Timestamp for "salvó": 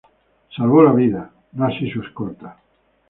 0.57-0.81